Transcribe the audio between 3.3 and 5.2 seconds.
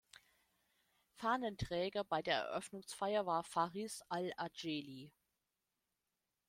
Faris Al-Ajeeli.